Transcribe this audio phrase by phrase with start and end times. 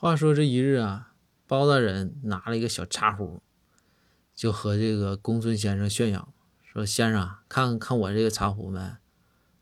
[0.00, 1.12] 话说这一日啊，
[1.48, 3.42] 包大人拿了一个小茶壶，
[4.32, 6.32] 就和这个公孙先生炫耀
[6.62, 8.78] 说：“先生，看看我这个茶壶没？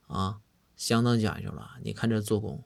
[0.08, 0.40] 啊，
[0.76, 1.78] 相当讲究了。
[1.82, 2.62] 你看这做工。”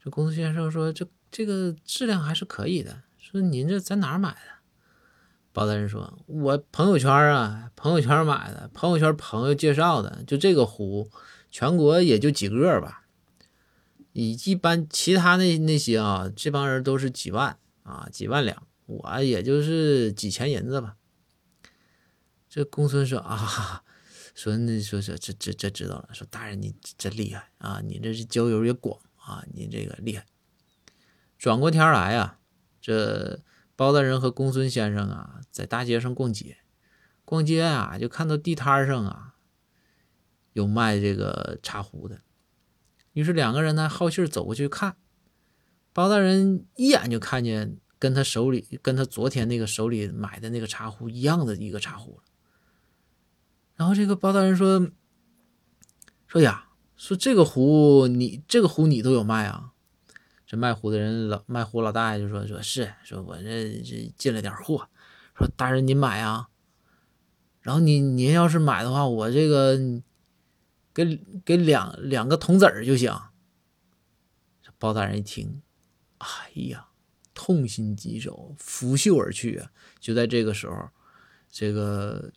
[0.00, 4.40] 这公孙先生说：“这这个质量还是可以的。”说：“您这在哪儿买的？”
[5.52, 10.22] 包大人说：“我朋友圈啊，朋友圈买的，朋友圈朋友介绍的。
[10.28, 11.10] 就这个壶，
[11.50, 13.02] 全国也就几个吧。”
[14.18, 20.96] 你一般其他那那些啊，这帮人都是几万啊，几万两，我也就是几千银子吧。
[22.48, 23.84] 这公孙说啊，
[24.34, 30.26] 说那说说这这这知道了，说大人你真厉害啊，你这是交友也广啊，你这个厉害。
[31.38, 32.40] 转过天来啊，
[32.80, 33.38] 这
[33.76, 36.58] 包大人和公孙先生啊，在大街上逛街，
[37.24, 39.36] 逛街啊，就看到地摊上啊，
[40.54, 42.22] 有卖这个茶壶的。
[43.14, 44.96] 于是两个人呢，好气走过去看，
[45.92, 52.22] 包大人一眼就看见跟他手里、跟他昨天那个手里买的那个茶壶一样的一个茶壶了。
[53.74, 54.90] 然后这个包大人说
[56.28, 59.72] ：“说呀，说这个壶你这个壶你都有卖啊？”
[60.46, 64.88] 这卖壶的人老卖壶老大爷就说：“说是说我这这进了点货，
[65.34, 66.48] 说大人您买啊？
[67.60, 70.02] 然后你您要是买的话，我这个。”
[71.04, 73.16] 给给两两个铜子儿就行。
[74.78, 75.62] 包大人一听，
[76.18, 76.28] 哎
[76.68, 76.86] 呀，
[77.34, 79.70] 痛心疾首，拂袖而去啊！
[79.98, 80.88] 就在这个时候，
[81.50, 82.32] 这个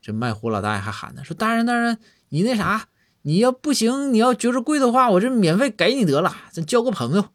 [0.00, 1.98] 这卖壶老大爷还喊呢，说：“大人，大人，
[2.30, 2.88] 你那啥，
[3.22, 7.28] 你要不行，你要觉着贵的话，我这免费给你得了，咱交个朋友。”